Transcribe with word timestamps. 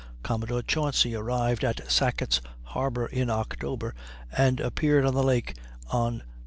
Commodore 0.23 0.63
Chauncy 0.63 1.13
arrived 1.15 1.63
at 1.63 1.91
Sackett's 1.91 2.41
Harbor 2.63 3.05
in 3.05 3.29
October, 3.29 3.93
and 4.35 4.59
appeared 4.59 5.05
on 5.05 5.13
the 5.13 5.21
lake 5.21 5.55
on 5.91 6.17
Nov. 6.25 6.27